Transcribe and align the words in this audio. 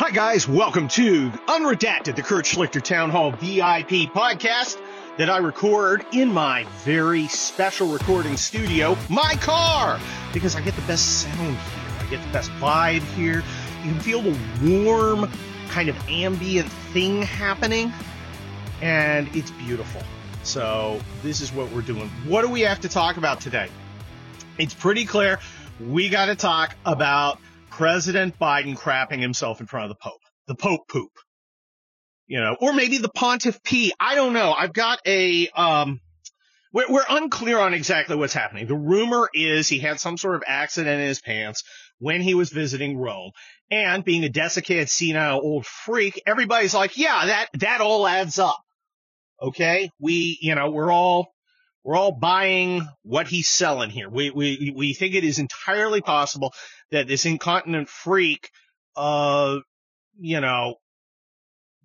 Hi, 0.00 0.10
guys. 0.10 0.48
Welcome 0.48 0.88
to 0.88 1.30
Unredacted, 1.46 2.16
the 2.16 2.22
Kurt 2.22 2.46
Schlichter 2.46 2.82
Town 2.82 3.10
Hall 3.10 3.30
VIP 3.30 4.10
podcast 4.12 4.76
that 5.18 5.30
I 5.30 5.38
record 5.38 6.04
in 6.12 6.32
my 6.32 6.64
very 6.82 7.28
special 7.28 7.86
recording 7.86 8.36
studio, 8.36 8.98
my 9.08 9.36
car, 9.40 10.00
because 10.32 10.56
I 10.56 10.62
get 10.62 10.74
the 10.74 10.82
best 10.82 11.22
sound 11.22 11.56
here. 11.56 11.92
I 12.00 12.10
get 12.10 12.20
the 12.26 12.32
best 12.32 12.50
vibe 12.54 13.02
here. 13.14 13.44
You 13.84 13.92
can 13.92 14.00
feel 14.00 14.20
the 14.20 14.36
warm, 14.64 15.30
kind 15.68 15.88
of 15.88 15.96
ambient 16.08 16.68
thing 16.92 17.22
happening, 17.22 17.92
and 18.82 19.28
it's 19.32 19.52
beautiful. 19.52 20.02
So, 20.42 20.98
this 21.22 21.40
is 21.40 21.52
what 21.52 21.70
we're 21.70 21.82
doing. 21.82 22.08
What 22.26 22.42
do 22.42 22.48
we 22.48 22.62
have 22.62 22.80
to 22.80 22.88
talk 22.88 23.16
about 23.16 23.40
today? 23.40 23.68
It's 24.58 24.74
pretty 24.74 25.04
clear. 25.04 25.38
We 25.78 26.08
got 26.08 26.26
to 26.26 26.34
talk 26.34 26.74
about 26.84 27.38
President 27.76 28.38
Biden 28.38 28.78
crapping 28.78 29.20
himself 29.20 29.60
in 29.60 29.66
front 29.66 29.90
of 29.90 29.96
the 29.96 30.00
Pope. 30.00 30.20
The 30.46 30.54
Pope 30.54 30.86
poop. 30.88 31.10
You 32.26 32.40
know, 32.40 32.56
or 32.60 32.72
maybe 32.72 32.98
the 32.98 33.08
Pontiff 33.08 33.62
pee. 33.64 33.92
I 33.98 34.14
don't 34.14 34.32
know. 34.32 34.52
I've 34.52 34.72
got 34.72 35.00
a, 35.06 35.48
um, 35.48 36.00
we're, 36.72 36.86
we're 36.88 37.04
unclear 37.08 37.58
on 37.58 37.74
exactly 37.74 38.16
what's 38.16 38.32
happening. 38.32 38.66
The 38.66 38.76
rumor 38.76 39.28
is 39.34 39.68
he 39.68 39.80
had 39.80 39.98
some 39.98 40.16
sort 40.16 40.36
of 40.36 40.44
accident 40.46 41.00
in 41.00 41.08
his 41.08 41.20
pants 41.20 41.64
when 41.98 42.20
he 42.20 42.34
was 42.34 42.50
visiting 42.50 42.96
Rome. 42.96 43.32
And 43.70 44.04
being 44.04 44.22
a 44.22 44.28
desiccated, 44.28 44.88
senile 44.88 45.40
old 45.40 45.66
freak, 45.66 46.22
everybody's 46.26 46.74
like, 46.74 46.96
yeah, 46.96 47.26
that, 47.26 47.48
that 47.60 47.80
all 47.80 48.06
adds 48.06 48.38
up. 48.38 48.60
Okay. 49.42 49.90
We, 49.98 50.38
you 50.40 50.54
know, 50.54 50.70
we're 50.70 50.92
all, 50.92 51.34
we're 51.82 51.96
all 51.96 52.12
buying 52.12 52.88
what 53.02 53.26
he's 53.26 53.48
selling 53.48 53.90
here. 53.90 54.08
We, 54.08 54.30
we, 54.30 54.72
we 54.74 54.94
think 54.94 55.14
it 55.14 55.24
is 55.24 55.38
entirely 55.38 56.00
possible 56.00 56.54
that 56.94 57.08
this 57.08 57.26
incontinent 57.26 57.88
freak, 57.88 58.50
uh, 58.96 59.58
you 60.18 60.40
know, 60.40 60.76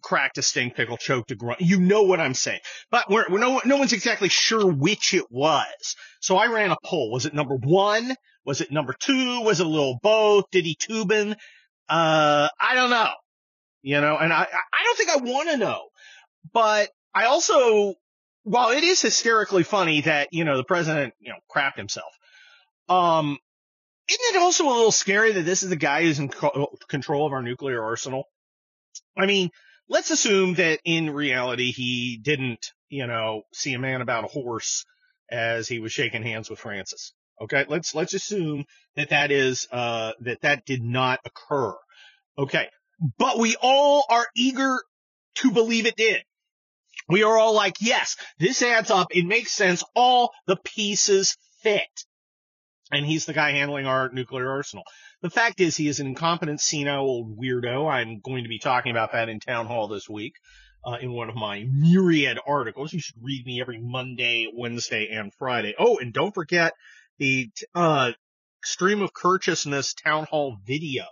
cracked 0.02 0.38
a 0.38 0.42
stink 0.42 0.76
pickle, 0.76 0.98
choked 0.98 1.32
a 1.32 1.36
grunt. 1.36 1.62
You 1.62 1.80
know 1.80 2.04
what 2.04 2.20
I'm 2.20 2.36
saying. 2.36 2.60
But 2.92 3.10
we're, 3.10 3.26
we're 3.30 3.40
no, 3.40 3.60
no 3.66 3.78
one's 3.78 3.94
exactly 3.94 4.30
sure 4.30 4.72
which 4.72 5.14
it 5.14 5.26
was. 5.32 5.96
So 6.22 6.38
I 6.38 6.48
ran 6.48 6.72
a 6.72 6.78
poll. 6.86 7.12
Was 7.12 7.26
it 7.26 7.34
number 7.34 7.56
one? 7.56 8.16
Was 8.46 8.62
it 8.62 8.72
number 8.72 8.94
two? 8.98 9.42
Was 9.42 9.60
it 9.60 9.66
a 9.66 9.70
little 9.70 10.00
both? 10.02 10.46
Did 10.52 10.66
he 10.66 10.76
tubin? 10.76 11.36
Uh, 11.90 12.50
I 12.60 12.76
don't 12.76 12.92
know. 12.92 13.10
You 13.82 14.02
know, 14.02 14.16
and 14.18 14.32
I, 14.32 14.44
I 14.44 14.84
don't 14.84 14.98
think 14.98 15.10
I 15.10 15.18
want 15.18 15.50
to 15.50 15.58
know. 15.58 15.88
But 16.54 16.90
I 17.16 17.26
also, 17.26 17.96
while 18.44 18.70
it 18.70 18.84
is 18.84 19.02
hysterically 19.02 19.64
funny 19.64 20.02
that, 20.02 20.30
you 20.32 20.46
know, 20.46 20.56
the 20.56 20.64
president, 20.64 21.14
you 21.20 21.30
know, 21.30 21.40
crapped 21.54 21.78
himself, 21.78 22.14
um, 22.88 23.38
isn't 24.10 24.36
it 24.36 24.42
also 24.42 24.66
a 24.66 24.74
little 24.74 24.92
scary 24.92 25.34
that 25.34 25.44
this 25.44 25.64
is 25.64 25.70
the 25.70 25.76
guy 25.76 26.04
who's 26.04 26.20
in 26.20 26.30
co- 26.30 26.76
control 26.88 27.28
of 27.28 27.34
our 27.34 27.42
nuclear 27.42 27.84
arsenal? 27.84 28.26
I 29.18 29.26
mean, 29.26 29.50
let's 29.88 30.12
assume 30.12 30.56
that 30.56 30.80
in 30.84 31.12
reality 31.12 31.72
he 31.72 32.20
didn't, 32.22 32.72
you 32.90 33.08
know, 33.08 33.44
see 33.54 33.74
a 33.74 33.80
man 33.80 34.02
about 34.02 34.24
a 34.24 34.28
horse 34.28 34.86
as 35.30 35.68
he 35.68 35.80
was 35.80 35.92
shaking 35.92 36.24
hands 36.24 36.50
with 36.50 36.60
Francis. 36.60 37.14
Okay, 37.42 37.66
let's 37.70 37.96
let's 37.96 38.14
assume 38.14 38.66
that 38.96 39.10
that 39.10 39.32
is 39.32 39.68
uh 39.72 40.12
that 40.22 40.42
that 40.42 40.66
did 40.66 40.84
not 40.84 41.20
occur. 41.24 41.74
Okay, 42.38 42.68
but 43.18 43.38
we 43.38 43.56
all 43.62 44.06
are 44.10 44.28
eager 44.36 44.78
to 45.36 45.52
believe 45.52 45.86
it 45.86 45.96
did. 45.96 46.22
We 47.08 47.24
are 47.24 47.38
all 47.38 47.54
like, 47.54 47.76
yes, 47.80 48.18
this 48.40 48.62
adds 48.62 48.92
up. 48.92 49.08
It 49.12 49.26
makes 49.26 49.52
sense. 49.52 49.84
All 49.96 50.32
the 50.48 50.58
pieces 50.58 51.38
fit 51.62 52.06
and 52.92 53.06
he's 53.06 53.26
the 53.26 53.34
guy 53.34 53.52
handling 53.52 53.86
our 53.86 54.10
nuclear 54.10 54.50
arsenal. 54.50 54.84
The 55.22 55.30
fact 55.30 55.60
is, 55.62 55.76
he 55.76 55.88
is 55.88 56.00
an 56.00 56.08
incompetent, 56.08 56.62
senile 56.62 57.02
old 57.02 57.38
weirdo. 57.38 57.90
I'm 57.90 58.20
going 58.20 58.44
to 58.44 58.50
be 58.50 58.60
talking 58.60 58.92
about 58.92 59.12
that 59.12 59.30
in 59.30 59.40
town 59.40 59.68
hall 59.68 59.88
this 59.88 60.10
week. 60.10 60.34
Uh, 60.82 60.96
in 61.02 61.12
one 61.12 61.28
of 61.28 61.36
my 61.36 61.66
myriad 61.70 62.40
articles. 62.48 62.94
You 62.94 63.02
should 63.02 63.22
read 63.22 63.46
me 63.46 63.60
every 63.60 63.82
Monday, 63.82 64.48
Wednesday, 64.54 65.10
and 65.12 65.34
Friday. 65.34 65.76
Oh, 65.78 65.98
and 65.98 66.14
don't 66.14 66.34
forget 66.34 66.72
the, 67.18 67.50
uh, 67.76 68.14
stream 68.64 69.02
of 69.02 69.12
courteousness 69.14 69.94
town 69.94 70.26
hall 70.30 70.58
video, 70.66 71.04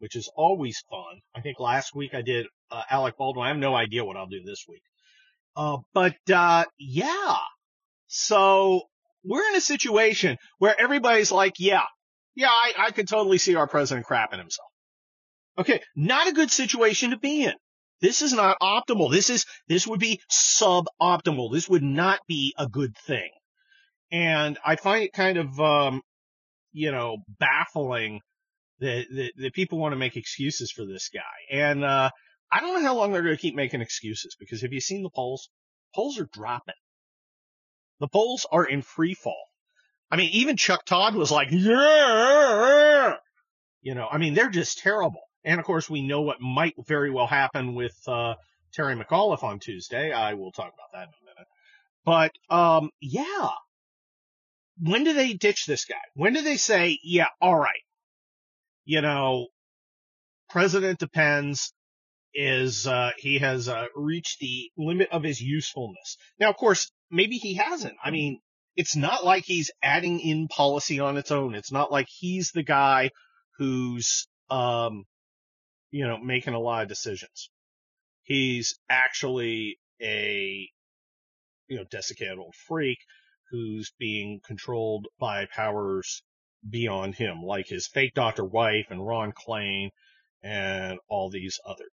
which 0.00 0.16
is 0.16 0.28
always 0.34 0.82
fun. 0.90 1.20
I 1.36 1.40
think 1.40 1.60
last 1.60 1.94
week 1.94 2.14
I 2.14 2.22
did, 2.22 2.46
uh, 2.72 2.82
Alec 2.90 3.16
Baldwin. 3.16 3.44
I 3.44 3.48
have 3.50 3.58
no 3.58 3.76
idea 3.76 4.04
what 4.04 4.16
I'll 4.16 4.26
do 4.26 4.42
this 4.44 4.64
week. 4.68 4.82
Uh, 5.54 5.78
but, 5.94 6.16
uh, 6.28 6.64
yeah. 6.76 7.36
So 8.08 8.88
we're 9.24 9.48
in 9.48 9.56
a 9.56 9.60
situation 9.60 10.38
where 10.58 10.78
everybody's 10.78 11.32
like, 11.32 11.54
yeah, 11.58 11.84
yeah, 12.34 12.48
I, 12.48 12.72
I 12.78 12.90
could 12.90 13.08
totally 13.08 13.38
see 13.38 13.54
our 13.54 13.66
president 13.66 14.06
crapping 14.06 14.38
himself. 14.38 14.68
Okay, 15.58 15.80
not 15.94 16.28
a 16.28 16.32
good 16.32 16.50
situation 16.50 17.10
to 17.10 17.18
be 17.18 17.44
in. 17.44 17.54
This 18.00 18.22
is 18.22 18.32
not 18.32 18.58
optimal. 18.60 19.10
This 19.10 19.30
is, 19.30 19.46
this 19.68 19.86
would 19.86 20.00
be 20.00 20.20
suboptimal. 20.30 21.52
This 21.52 21.68
would 21.68 21.82
not 21.82 22.20
be 22.26 22.54
a 22.58 22.66
good 22.66 22.96
thing. 23.06 23.30
And 24.10 24.58
I 24.64 24.76
find 24.76 25.04
it 25.04 25.12
kind 25.12 25.38
of, 25.38 25.60
um, 25.60 26.02
you 26.72 26.90
know, 26.90 27.18
baffling 27.38 28.20
that, 28.80 29.04
that, 29.14 29.32
that 29.36 29.54
people 29.54 29.78
want 29.78 29.92
to 29.92 29.98
make 29.98 30.16
excuses 30.16 30.72
for 30.72 30.84
this 30.84 31.10
guy. 31.12 31.56
And, 31.56 31.84
uh, 31.84 32.10
I 32.50 32.60
don't 32.60 32.74
know 32.74 32.88
how 32.88 32.96
long 32.96 33.12
they're 33.12 33.22
going 33.22 33.36
to 33.36 33.40
keep 33.40 33.54
making 33.54 33.80
excuses 33.80 34.36
because 34.38 34.60
have 34.60 34.72
you 34.72 34.80
seen 34.80 35.02
the 35.02 35.10
polls? 35.14 35.48
Polls 35.94 36.18
are 36.18 36.28
dropping. 36.32 36.74
The 38.02 38.08
polls 38.08 38.46
are 38.50 38.64
in 38.64 38.82
free 38.82 39.14
fall. 39.14 39.44
I 40.10 40.16
mean, 40.16 40.30
even 40.32 40.56
Chuck 40.56 40.84
Todd 40.84 41.14
was 41.14 41.30
like, 41.30 41.52
yeah, 41.52 43.14
you 43.80 43.94
know, 43.94 44.08
I 44.10 44.18
mean, 44.18 44.34
they're 44.34 44.50
just 44.50 44.80
terrible. 44.80 45.20
And 45.44 45.60
of 45.60 45.64
course, 45.64 45.88
we 45.88 46.02
know 46.02 46.22
what 46.22 46.40
might 46.40 46.74
very 46.84 47.12
well 47.12 47.28
happen 47.28 47.76
with, 47.76 47.96
uh, 48.08 48.34
Terry 48.72 48.96
McAuliffe 48.96 49.44
on 49.44 49.60
Tuesday. 49.60 50.10
I 50.10 50.34
will 50.34 50.50
talk 50.50 50.72
about 50.74 50.92
that 50.92 51.04
in 51.04 51.14
a 51.14 51.24
minute. 51.30 51.46
But, 52.04 52.32
um, 52.52 52.90
yeah. 53.00 53.50
When 54.80 55.04
do 55.04 55.12
they 55.12 55.34
ditch 55.34 55.66
this 55.66 55.84
guy? 55.84 55.94
When 56.14 56.32
do 56.32 56.42
they 56.42 56.56
say, 56.56 56.98
yeah, 57.04 57.28
all 57.40 57.56
right. 57.56 57.84
You 58.84 59.00
know, 59.00 59.46
President 60.50 60.98
depends 60.98 61.72
is, 62.34 62.84
uh, 62.88 63.12
he 63.16 63.38
has, 63.38 63.68
uh, 63.68 63.86
reached 63.94 64.40
the 64.40 64.72
limit 64.76 65.10
of 65.12 65.22
his 65.22 65.40
usefulness. 65.40 66.16
Now, 66.40 66.50
of 66.50 66.56
course, 66.56 66.90
maybe 67.12 67.36
he 67.36 67.54
hasn't. 67.54 67.94
I 68.02 68.10
mean, 68.10 68.40
it's 68.74 68.96
not 68.96 69.24
like 69.24 69.44
he's 69.44 69.70
adding 69.82 70.18
in 70.18 70.48
policy 70.48 70.98
on 70.98 71.18
its 71.18 71.30
own. 71.30 71.54
It's 71.54 71.70
not 71.70 71.92
like 71.92 72.08
he's 72.08 72.50
the 72.50 72.62
guy 72.62 73.10
who's, 73.58 74.26
um, 74.50 75.04
you 75.90 76.06
know, 76.06 76.18
making 76.18 76.54
a 76.54 76.58
lot 76.58 76.82
of 76.82 76.88
decisions. 76.88 77.50
He's 78.22 78.78
actually 78.88 79.78
a, 80.00 80.68
you 81.68 81.76
know, 81.76 81.84
desiccated 81.90 82.38
old 82.38 82.54
freak 82.66 82.98
who's 83.50 83.92
being 83.98 84.40
controlled 84.46 85.06
by 85.20 85.46
powers 85.54 86.22
beyond 86.68 87.14
him, 87.14 87.42
like 87.42 87.66
his 87.68 87.86
fake 87.86 88.14
doctor 88.14 88.44
wife 88.44 88.86
and 88.88 89.06
Ron 89.06 89.32
Klain 89.32 89.90
and 90.42 90.98
all 91.08 91.28
these 91.28 91.60
others. 91.66 91.90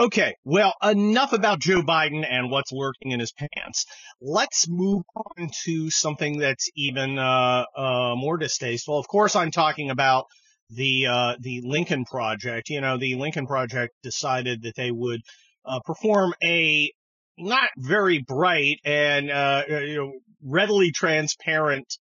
Okay, 0.00 0.34
well, 0.44 0.72
enough 0.82 1.34
about 1.34 1.60
Joe 1.60 1.82
Biden 1.82 2.26
and 2.26 2.50
what's 2.50 2.72
lurking 2.72 3.10
in 3.10 3.20
his 3.20 3.32
pants. 3.32 3.84
Let's 4.18 4.66
move 4.66 5.02
on 5.14 5.50
to 5.64 5.90
something 5.90 6.38
that's 6.38 6.70
even 6.74 7.18
uh, 7.18 7.66
uh, 7.76 8.14
more 8.16 8.38
distasteful. 8.38 8.98
Of 8.98 9.08
course, 9.08 9.36
I'm 9.36 9.50
talking 9.50 9.90
about 9.90 10.24
the 10.70 11.06
uh, 11.06 11.36
the 11.38 11.60
Lincoln 11.66 12.06
Project. 12.06 12.70
You 12.70 12.80
know, 12.80 12.96
the 12.96 13.16
Lincoln 13.16 13.46
Project 13.46 13.92
decided 14.02 14.62
that 14.62 14.74
they 14.74 14.90
would 14.90 15.20
uh, 15.66 15.80
perform 15.84 16.32
a 16.42 16.90
not 17.36 17.68
very 17.76 18.24
bright 18.26 18.78
and 18.86 19.30
uh, 19.30 19.64
you 19.68 19.96
know 19.96 20.12
readily 20.42 20.92
transparent 20.92 21.98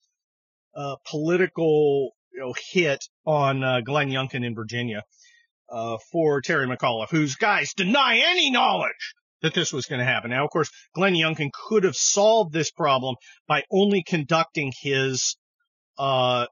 uh, 0.76 0.98
political 1.10 2.12
you 2.32 2.42
know, 2.42 2.54
hit 2.72 3.04
on 3.26 3.84
Glenn 3.86 4.12
Youngkin 4.12 4.46
in 4.46 4.54
Virginia 4.54 5.02
uh, 5.70 5.98
for 6.12 6.42
Terry 6.42 6.68
McAuliffe, 6.68 7.10
whose 7.10 7.36
guys 7.36 7.74
deny 7.74 8.22
any 8.26 8.50
knowledge 8.52 9.16
that 9.42 9.54
this 9.54 9.72
was 9.72 9.86
going 9.86 10.00
to 10.00 10.06
happen. 10.06 10.32
Now, 10.32 10.46
of 10.46 10.52
course, 10.52 10.70
Glenn 10.94 11.14
Youngkin 11.14 11.52
could 11.52 11.84
have 11.84 11.96
solved 11.96 12.54
this 12.54 12.72
problem 12.72 13.16
by 13.48 13.64
only 13.72 14.04
conducting 14.04 14.74
his, 14.82 15.38
uh, 15.98 16.48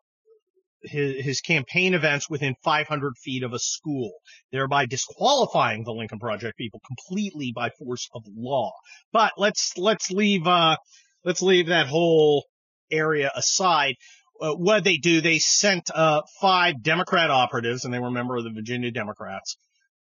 his, 0.84 1.26
his 1.26 1.42
campaign 1.42 1.94
events 1.96 2.30
within 2.30 2.56
500 2.64 3.14
feet 3.18 3.44
of 3.44 3.54
a 3.54 3.60
school, 3.60 4.12
thereby 4.52 4.86
disqualifying 4.86 5.84
the 5.84 5.94
Lincoln 5.94 6.20
Project 6.20 6.58
people 6.58 6.80
completely 6.86 7.52
by 7.56 7.72
force 7.80 8.08
of 8.14 8.24
law. 8.36 8.72
But 9.12 9.34
let's, 9.38 9.78
let's 9.78 10.12
leave, 10.12 10.46
uh, 10.46 10.78
let's 11.24 11.42
leave 11.42 11.68
that 11.68 11.88
whole 11.88 12.46
area 12.92 13.32
aside 13.36 13.96
uh, 14.42 14.54
what 14.54 14.84
they 14.84 14.98
do, 14.98 15.22
they 15.22 15.40
sent 15.40 15.90
uh, 15.94 16.22
five 16.42 16.82
Democrat 16.82 17.30
operatives, 17.30 17.86
and 17.86 17.94
they 17.94 18.00
were 18.00 18.08
a 18.08 18.12
member 18.12 18.36
of 18.36 18.44
the 18.44 18.52
Virginia 18.52 18.92
Democrats, 18.92 19.58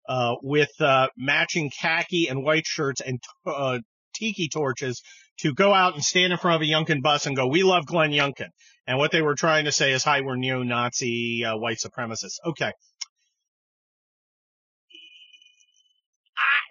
uh, 0.08 0.36
with 0.42 0.72
uh, 0.80 1.08
matching 1.18 1.70
khaki 1.70 2.28
and 2.28 2.44
white 2.44 2.66
shirts 2.66 3.02
and 3.02 3.20
uh, 3.46 3.80
tiki 4.14 4.50
torches 4.50 5.02
to 5.40 5.54
go 5.54 5.74
out 5.74 5.94
and 5.94 6.04
stand 6.04 6.32
in 6.32 6.40
front 6.40 6.56
of 6.56 6.68
a 6.68 6.72
Youngkin 6.72 7.02
bus 7.02 7.26
and 7.26 7.36
go, 7.36 7.48
"We 7.48 7.64
love 7.64 7.86
Glenn 7.86 8.12
Youngkin." 8.12 8.50
And 8.86 8.98
what 8.98 9.12
they 9.12 9.22
were 9.22 9.36
trying 9.36 9.66
to 9.66 9.72
say 9.72 9.92
is, 9.94 10.04
"Hi, 10.04 10.22
we're 10.22 10.36
neo-Nazi 10.36 11.46
uh, 11.46 11.58
white 11.58 11.78
supremacists." 11.78 12.40
Okay. 12.46 12.72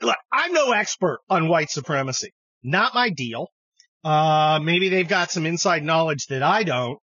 look, 0.02 0.16
I'm 0.32 0.52
no 0.52 0.72
expert 0.72 1.20
on 1.30 1.48
white 1.48 1.70
supremacy. 1.70 2.32
Not 2.62 2.94
my 2.94 3.10
deal. 3.10 3.48
Maybe 4.04 4.88
they've 4.88 5.08
got 5.08 5.30
some 5.30 5.46
inside 5.46 5.84
knowledge 5.84 6.26
that 6.26 6.42
I 6.42 6.64
don't. 6.64 6.98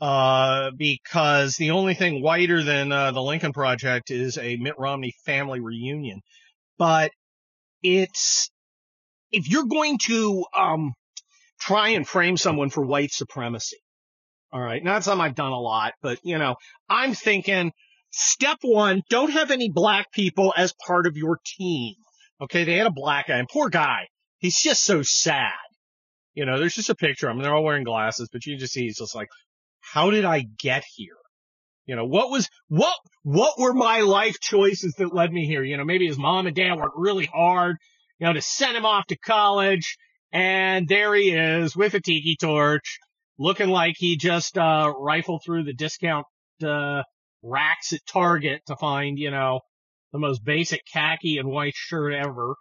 Uh, 0.00 0.70
because 0.76 1.56
the 1.56 1.72
only 1.72 1.94
thing 1.94 2.22
whiter 2.22 2.62
than 2.62 2.90
uh, 2.90 3.10
the 3.12 3.20
Lincoln 3.20 3.52
Project 3.52 4.10
is 4.10 4.38
a 4.38 4.56
Mitt 4.56 4.78
Romney 4.78 5.12
family 5.26 5.60
reunion. 5.60 6.20
But 6.78 7.10
it's 7.82 8.50
if 9.30 9.48
you're 9.48 9.66
going 9.66 9.98
to 9.98 10.44
um 10.56 10.92
try 11.60 11.90
and 11.90 12.08
frame 12.08 12.36
someone 12.38 12.70
for 12.70 12.84
white 12.84 13.12
supremacy, 13.12 13.76
all 14.52 14.60
right, 14.60 14.82
not 14.82 15.04
something 15.04 15.24
I've 15.24 15.34
done 15.34 15.52
a 15.52 15.60
lot, 15.60 15.92
but 16.02 16.18
you 16.22 16.38
know, 16.38 16.56
I'm 16.88 17.14
thinking 17.14 17.72
step 18.10 18.58
one, 18.62 19.02
don't 19.10 19.30
have 19.30 19.50
any 19.50 19.70
black 19.70 20.12
people 20.12 20.54
as 20.56 20.74
part 20.86 21.06
of 21.06 21.16
your 21.16 21.38
team. 21.44 21.94
Okay, 22.40 22.64
they 22.64 22.76
had 22.76 22.86
a 22.86 22.92
black 22.92 23.28
guy, 23.28 23.36
and 23.36 23.48
poor 23.48 23.68
guy, 23.68 24.08
he's 24.38 24.58
just 24.58 24.82
so 24.82 25.02
sad. 25.02 25.52
You 26.32 26.46
know, 26.46 26.58
there's 26.58 26.74
just 26.74 26.88
a 26.88 26.94
picture 26.94 27.28
of 27.28 27.36
him. 27.36 27.42
They're 27.42 27.54
all 27.54 27.64
wearing 27.64 27.84
glasses, 27.84 28.28
but 28.32 28.46
you 28.46 28.56
just 28.56 28.72
see 28.72 28.84
he's 28.84 28.98
just 28.98 29.14
like, 29.14 29.28
how 29.92 30.10
did 30.10 30.24
I 30.24 30.46
get 30.58 30.84
here? 30.94 31.16
You 31.86 31.96
know, 31.96 32.04
what 32.04 32.30
was, 32.30 32.48
what, 32.68 32.94
what 33.22 33.58
were 33.58 33.72
my 33.72 34.00
life 34.00 34.38
choices 34.40 34.94
that 34.98 35.14
led 35.14 35.32
me 35.32 35.46
here? 35.46 35.64
You 35.64 35.76
know, 35.76 35.84
maybe 35.84 36.06
his 36.06 36.18
mom 36.18 36.46
and 36.46 36.54
dad 36.54 36.76
worked 36.76 36.96
really 36.96 37.26
hard, 37.26 37.76
you 38.18 38.26
know, 38.26 38.32
to 38.32 38.42
send 38.42 38.76
him 38.76 38.86
off 38.86 39.06
to 39.08 39.16
college. 39.16 39.96
And 40.32 40.86
there 40.86 41.14
he 41.14 41.30
is 41.30 41.74
with 41.74 41.94
a 41.94 42.00
tiki 42.00 42.36
torch, 42.40 42.98
looking 43.38 43.68
like 43.68 43.94
he 43.96 44.16
just, 44.16 44.56
uh, 44.56 44.92
rifled 44.96 45.42
through 45.44 45.64
the 45.64 45.74
discount, 45.74 46.26
uh, 46.64 47.02
racks 47.42 47.92
at 47.92 48.00
Target 48.06 48.60
to 48.66 48.76
find, 48.76 49.18
you 49.18 49.30
know, 49.32 49.60
the 50.12 50.18
most 50.18 50.44
basic 50.44 50.82
khaki 50.92 51.38
and 51.38 51.48
white 51.48 51.74
shirt 51.74 52.12
ever. 52.14 52.54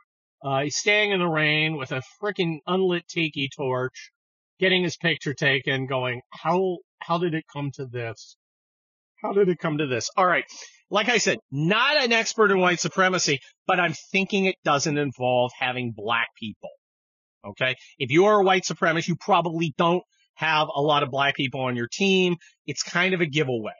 Uh, 0.44 0.62
he's 0.62 0.78
staying 0.78 1.12
in 1.12 1.20
the 1.20 1.28
rain 1.28 1.78
with 1.78 1.92
a 1.92 2.02
freaking 2.22 2.60
unlit 2.66 3.08
tiki 3.08 3.50
torch, 3.56 4.12
getting 4.60 4.84
his 4.84 4.98
picture 4.98 5.34
taken, 5.34 5.88
going, 5.88 6.22
how, 6.32 6.78
how 7.00 7.18
did 7.18 7.34
it 7.34 7.46
come 7.52 7.72
to 7.76 7.86
this? 7.86 8.36
How 9.22 9.34
did 9.34 9.50
it 9.50 9.60
come 9.60 9.78
to 9.78 9.88
this? 9.88 10.10
All 10.16 10.26
right. 10.26 10.46
Like 10.90 11.10
I 11.10 11.18
said, 11.18 11.38
not 11.52 12.02
an 12.02 12.12
expert 12.12 12.52
in 12.52 12.60
white 12.60 12.80
supremacy, 12.80 13.40
but 13.68 13.80
I'm 13.80 13.94
thinking 14.12 14.46
it 14.46 14.56
doesn't 14.64 14.98
involve 14.98 15.52
having 15.58 15.94
black 15.96 16.28
people. 16.38 16.70
Okay. 17.46 17.76
If 17.98 18.12
you 18.12 18.26
are 18.26 18.42
a 18.42 18.44
white 18.44 18.64
supremacist, 18.64 19.08
you 19.08 19.16
probably 19.16 19.74
don't 19.78 20.04
have 20.36 20.68
a 20.74 20.82
lot 20.82 21.04
of 21.04 21.12
black 21.12 21.36
people 21.36 21.62
on 21.62 21.76
your 21.76 21.88
team. 21.92 22.36
It's 22.66 22.84
kind 22.84 23.14
of 23.14 23.22
a 23.22 23.26
giveaway. 23.26 23.74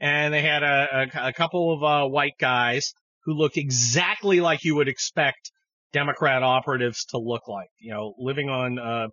And 0.00 0.34
they 0.34 0.42
had 0.42 0.62
a, 0.62 1.08
a, 1.14 1.28
a 1.28 1.32
couple 1.32 1.72
of 1.72 1.82
uh, 1.82 2.08
white 2.08 2.34
guys 2.38 2.92
who 3.24 3.34
looked 3.34 3.56
exactly 3.56 4.40
like 4.40 4.64
you 4.64 4.76
would 4.76 4.88
expect 4.88 5.50
Democrat 5.92 6.42
operatives 6.42 7.04
to 7.06 7.18
look 7.18 7.48
like, 7.48 7.68
you 7.78 7.92
know, 7.92 8.14
living 8.18 8.48
on 8.48 8.78
uh, 8.78 9.08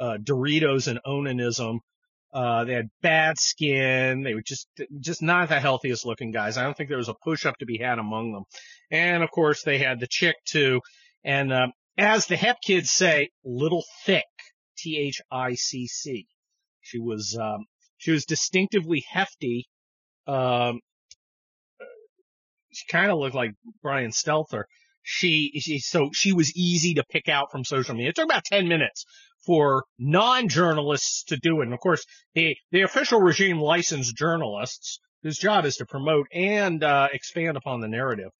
uh, 0.00 0.18
Doritos 0.22 0.88
and 0.88 1.00
onanism 1.06 1.80
uh, 2.32 2.64
they 2.64 2.74
had 2.74 2.90
bad 3.00 3.38
skin. 3.38 4.22
They 4.22 4.34
were 4.34 4.42
just, 4.42 4.68
just 5.00 5.22
not 5.22 5.48
the 5.48 5.60
healthiest 5.60 6.04
looking 6.04 6.30
guys. 6.30 6.58
I 6.58 6.62
don't 6.62 6.76
think 6.76 6.88
there 6.88 6.98
was 6.98 7.08
a 7.08 7.14
push 7.14 7.46
up 7.46 7.56
to 7.58 7.66
be 7.66 7.78
had 7.78 7.98
among 7.98 8.32
them. 8.32 8.44
And 8.90 9.22
of 9.22 9.30
course 9.30 9.62
they 9.62 9.78
had 9.78 10.00
the 10.00 10.06
chick 10.06 10.36
too. 10.44 10.80
And, 11.24 11.52
um, 11.52 11.72
as 11.96 12.26
the 12.26 12.36
hep 12.36 12.58
kids 12.64 12.90
say, 12.90 13.30
little 13.44 13.84
thick, 14.04 14.24
T-H-I-C-C. 14.76 16.26
She 16.80 16.98
was, 16.98 17.36
um, 17.40 17.64
she 17.96 18.12
was 18.12 18.24
distinctively 18.24 19.04
hefty. 19.10 19.66
Um, 20.26 20.80
she 22.70 22.86
kind 22.88 23.10
of 23.10 23.18
looked 23.18 23.34
like 23.34 23.52
Brian 23.82 24.10
Stelter. 24.10 24.64
She, 25.10 25.52
she, 25.58 25.78
so 25.78 26.10
she 26.12 26.34
was 26.34 26.54
easy 26.54 26.94
to 26.94 27.04
pick 27.10 27.30
out 27.30 27.50
from 27.50 27.64
social 27.64 27.94
media. 27.94 28.10
It 28.10 28.16
took 28.16 28.26
about 28.26 28.44
10 28.44 28.68
minutes 28.68 29.06
for 29.46 29.84
non-journalists 29.98 31.24
to 31.28 31.38
do 31.38 31.60
it. 31.60 31.64
And 31.64 31.72
of 31.72 31.80
course, 31.80 32.04
the, 32.34 32.56
the 32.72 32.82
official 32.82 33.18
regime 33.18 33.58
licensed 33.58 34.14
journalists 34.14 35.00
whose 35.22 35.38
job 35.38 35.64
is 35.64 35.76
to 35.76 35.86
promote 35.86 36.26
and 36.30 36.84
uh, 36.84 37.08
expand 37.10 37.56
upon 37.56 37.80
the 37.80 37.88
narrative. 37.88 38.30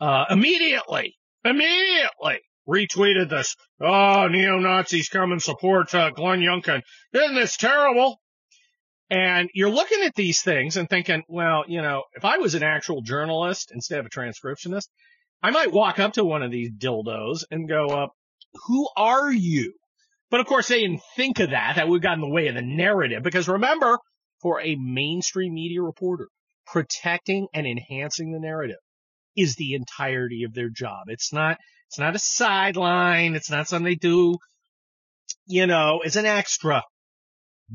Uh, 0.00 0.24
immediately, 0.30 1.14
immediately 1.44 2.40
retweeted 2.68 3.30
this. 3.30 3.54
Oh, 3.80 4.26
neo-Nazis 4.26 5.08
come 5.10 5.30
and 5.30 5.40
support 5.40 5.94
uh, 5.94 6.10
Glenn 6.10 6.40
Youngkin. 6.40 6.82
Isn't 7.12 7.36
this 7.36 7.56
terrible? 7.56 8.20
And 9.10 9.48
you're 9.54 9.70
looking 9.70 10.02
at 10.02 10.16
these 10.16 10.42
things 10.42 10.76
and 10.76 10.88
thinking, 10.88 11.22
well, 11.28 11.64
you 11.68 11.82
know, 11.82 12.02
if 12.14 12.24
I 12.24 12.38
was 12.38 12.56
an 12.56 12.64
actual 12.64 13.00
journalist 13.00 13.70
instead 13.72 14.00
of 14.00 14.06
a 14.06 14.10
transcriptionist, 14.10 14.88
I 15.42 15.50
might 15.50 15.72
walk 15.72 15.98
up 15.98 16.14
to 16.14 16.24
one 16.24 16.42
of 16.42 16.50
these 16.50 16.70
dildos 16.70 17.44
and 17.50 17.68
go, 17.68 17.86
uh, 17.86 18.06
who 18.66 18.88
are 18.96 19.32
you? 19.32 19.74
But 20.30 20.40
of 20.40 20.46
course, 20.46 20.68
they 20.68 20.80
didn't 20.80 21.02
think 21.16 21.40
of 21.40 21.50
that. 21.50 21.76
That 21.76 21.88
would 21.88 22.04
have 22.04 22.14
in 22.14 22.20
the 22.20 22.28
way 22.28 22.48
of 22.48 22.54
the 22.54 22.62
narrative. 22.62 23.22
Because 23.22 23.48
remember, 23.48 23.98
for 24.42 24.60
a 24.60 24.76
mainstream 24.76 25.54
media 25.54 25.82
reporter, 25.82 26.28
protecting 26.66 27.48
and 27.52 27.66
enhancing 27.66 28.32
the 28.32 28.38
narrative 28.38 28.76
is 29.36 29.56
the 29.56 29.74
entirety 29.74 30.44
of 30.44 30.54
their 30.54 30.68
job. 30.68 31.04
It's 31.08 31.32
not, 31.32 31.58
it's 31.88 31.98
not 31.98 32.14
a 32.14 32.18
sideline. 32.18 33.34
It's 33.34 33.50
not 33.50 33.68
something 33.68 33.84
they 33.84 33.94
do, 33.96 34.36
you 35.46 35.66
know, 35.66 36.00
it's 36.04 36.16
an 36.16 36.26
extra. 36.26 36.82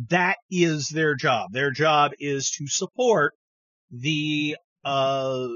That 0.09 0.37
is 0.49 0.87
their 0.87 1.15
job. 1.15 1.51
Their 1.51 1.71
job 1.71 2.11
is 2.19 2.51
to 2.51 2.67
support 2.67 3.33
the, 3.91 4.55
uh, 4.83 5.47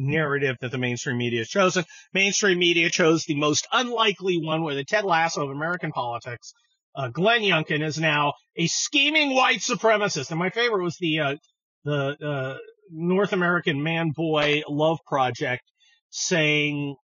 narrative 0.00 0.56
that 0.60 0.70
the 0.70 0.78
mainstream 0.78 1.18
media 1.18 1.40
has 1.40 1.48
chosen. 1.48 1.84
Mainstream 2.12 2.58
media 2.58 2.90
chose 2.90 3.24
the 3.24 3.34
most 3.34 3.66
unlikely 3.72 4.38
one 4.38 4.62
where 4.62 4.74
the 4.74 4.84
Ted 4.84 5.04
Lasso 5.04 5.44
of 5.44 5.50
American 5.50 5.92
politics. 5.92 6.52
Uh, 6.94 7.08
Glenn 7.08 7.42
Youngkin 7.42 7.82
is 7.84 7.98
now 7.98 8.34
a 8.56 8.66
scheming 8.66 9.34
white 9.34 9.60
supremacist. 9.60 10.30
And 10.30 10.38
my 10.38 10.50
favorite 10.50 10.82
was 10.82 10.96
the, 10.98 11.20
uh, 11.20 11.36
the, 11.84 12.16
uh, 12.26 12.58
North 12.92 13.32
American 13.32 13.82
man 13.82 14.10
boy 14.10 14.62
love 14.68 14.98
project 15.06 15.62
saying, 16.10 16.96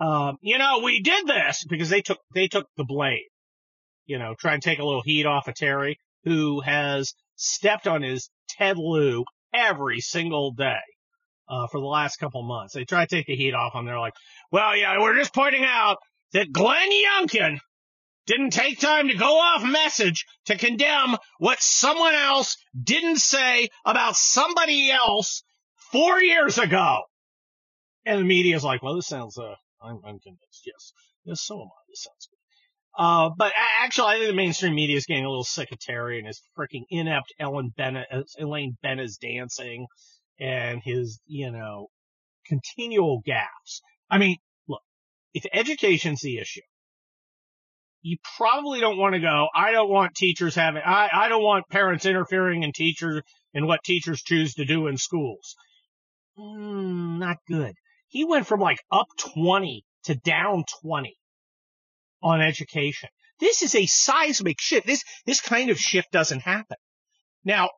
um, 0.00 0.38
you 0.40 0.56
know, 0.56 0.80
we 0.82 1.02
did 1.02 1.26
this 1.26 1.64
because 1.68 1.90
they 1.90 2.00
took, 2.00 2.18
they 2.34 2.48
took 2.48 2.66
the 2.76 2.84
blame, 2.84 3.18
you 4.06 4.18
know, 4.18 4.34
try 4.38 4.54
and 4.54 4.62
take 4.62 4.78
a 4.78 4.84
little 4.84 5.02
heat 5.02 5.26
off 5.26 5.48
of 5.48 5.54
Terry, 5.54 5.98
who 6.24 6.60
has 6.62 7.12
stepped 7.34 7.86
on 7.86 8.02
his 8.02 8.30
Ted 8.48 8.78
Lieu 8.78 9.24
every 9.52 10.00
single 10.00 10.52
day 10.52 10.80
uh, 11.48 11.66
for 11.68 11.80
the 11.80 11.86
last 11.86 12.16
couple 12.16 12.42
months. 12.42 12.74
They 12.74 12.84
try 12.84 13.06
to 13.06 13.16
take 13.16 13.26
the 13.26 13.36
heat 13.36 13.54
off 13.54 13.74
and 13.74 13.86
they're 13.86 13.98
like, 13.98 14.14
well, 14.50 14.76
yeah, 14.76 14.98
we're 15.00 15.16
just 15.16 15.34
pointing 15.34 15.64
out 15.64 15.98
that 16.32 16.52
Glenn 16.52 16.90
Youngkin 16.90 17.58
didn't 18.26 18.50
take 18.50 18.80
time 18.80 19.08
to 19.08 19.16
go 19.16 19.38
off 19.38 19.62
message 19.64 20.26
to 20.46 20.58
condemn 20.58 21.16
what 21.38 21.60
someone 21.60 22.14
else 22.14 22.56
didn't 22.80 23.18
say 23.18 23.68
about 23.84 24.16
somebody 24.16 24.90
else 24.90 25.44
four 25.92 26.20
years 26.20 26.58
ago. 26.58 27.02
And 28.04 28.20
the 28.20 28.24
media's 28.24 28.64
like, 28.64 28.82
well, 28.82 28.96
this 28.96 29.06
sounds, 29.06 29.38
uh, 29.38 29.54
I'm, 29.80 30.00
I'm 30.04 30.18
convinced. 30.18 30.62
Yes. 30.64 30.92
Yes, 31.24 31.40
so 31.42 31.60
am 31.60 31.66
I. 31.66 31.82
This 31.88 32.02
sounds 32.02 32.28
good. 32.30 32.36
Uh, 32.98 33.30
but 33.36 33.52
actually, 33.82 34.06
I 34.06 34.16
think 34.18 34.28
the 34.28 34.36
mainstream 34.36 34.74
media 34.74 34.96
is 34.96 35.06
getting 35.06 35.24
a 35.24 35.28
little 35.28 35.44
sick 35.44 35.70
of 35.70 35.78
Terry 35.78 36.18
and 36.18 36.26
his 36.26 36.40
freaking 36.58 36.84
inept 36.88 37.34
Ellen 37.38 37.72
Bennett, 37.76 38.06
Elaine 38.38 38.76
Benes 38.82 39.18
dancing 39.18 39.86
and 40.38 40.82
his, 40.82 41.20
you 41.26 41.50
know, 41.50 41.88
continual 42.46 43.22
gaps. 43.24 43.82
I 44.10 44.18
mean, 44.18 44.36
look, 44.68 44.82
if 45.34 45.44
education's 45.52 46.20
the 46.20 46.38
issue, 46.38 46.60
you 48.02 48.18
probably 48.36 48.80
don't 48.80 48.98
want 48.98 49.14
to 49.14 49.20
go, 49.20 49.48
I 49.54 49.72
don't 49.72 49.90
want 49.90 50.14
teachers 50.14 50.54
having, 50.54 50.82
I, 50.84 51.08
I 51.12 51.28
don't 51.28 51.42
want 51.42 51.68
parents 51.68 52.06
interfering 52.06 52.62
in 52.62 52.72
teachers 52.72 53.22
in 53.52 53.66
what 53.66 53.82
teachers 53.82 54.22
choose 54.22 54.54
to 54.54 54.64
do 54.64 54.86
in 54.86 54.96
schools. 54.96 55.56
Mm, 56.38 57.18
not 57.18 57.38
good. 57.48 57.74
He 58.08 58.24
went 58.24 58.46
from 58.46 58.60
like 58.60 58.78
up 58.92 59.08
20 59.34 59.84
to 60.04 60.14
down 60.14 60.64
20 60.82 61.16
on 62.22 62.40
education. 62.40 63.08
This 63.40 63.62
is 63.62 63.74
a 63.74 63.86
seismic 63.86 64.60
shift. 64.60 64.86
This, 64.86 65.02
this 65.26 65.40
kind 65.40 65.70
of 65.70 65.78
shift 65.78 66.12
doesn't 66.12 66.40
happen. 66.40 66.76
Now, 67.44 67.70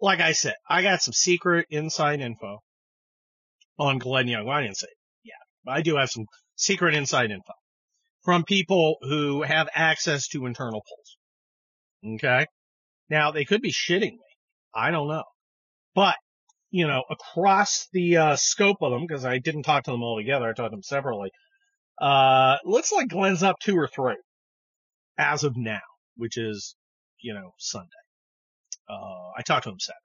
like 0.00 0.20
I 0.20 0.32
said, 0.32 0.54
I 0.68 0.82
got 0.82 1.02
some 1.02 1.12
secret 1.12 1.66
inside 1.70 2.20
info 2.20 2.58
on 3.78 3.98
Glenn 3.98 4.28
Young. 4.28 4.46
Well, 4.46 4.56
I 4.56 4.62
didn't 4.62 4.76
say. 4.76 4.88
Yeah, 5.24 5.32
but 5.64 5.72
I 5.72 5.82
do 5.82 5.96
have 5.96 6.10
some 6.10 6.26
secret 6.56 6.94
inside 6.94 7.30
info 7.30 7.52
from 8.24 8.44
people 8.44 8.96
who 9.02 9.42
have 9.42 9.68
access 9.74 10.28
to 10.28 10.46
internal 10.46 10.82
polls. 10.82 12.16
Okay. 12.16 12.46
Now 13.10 13.30
they 13.30 13.44
could 13.44 13.62
be 13.62 13.72
shitting 13.72 14.12
me. 14.12 14.18
I 14.74 14.90
don't 14.90 15.08
know, 15.08 15.24
but 15.94 16.16
you 16.70 16.86
know, 16.86 17.02
across 17.10 17.88
the 17.92 18.16
uh, 18.18 18.36
scope 18.36 18.78
of 18.82 18.92
them, 18.92 19.06
because 19.06 19.24
I 19.24 19.38
didn't 19.38 19.62
talk 19.62 19.84
to 19.84 19.90
them 19.90 20.02
all 20.02 20.18
together, 20.18 20.48
I 20.48 20.52
talked 20.52 20.70
to 20.70 20.76
them 20.76 20.82
separately. 20.82 21.30
Uh, 22.00 22.58
looks 22.64 22.92
like 22.92 23.08
Glenn's 23.08 23.42
up 23.42 23.56
two 23.60 23.76
or 23.76 23.88
three 23.88 24.16
as 25.18 25.44
of 25.44 25.56
now, 25.56 25.80
which 26.16 26.36
is, 26.36 26.76
you 27.20 27.34
know, 27.34 27.52
Sunday. 27.58 27.88
Uh, 28.88 29.30
I 29.36 29.42
talked 29.42 29.64
to 29.64 29.70
him 29.70 29.80
Saturday. 29.80 29.98